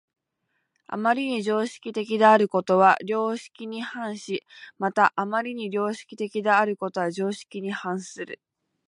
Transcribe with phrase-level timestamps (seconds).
[0.87, 4.43] 余りに常識的であることは良識に反し、
[4.79, 8.41] また余りに良識的であることは常識に反する。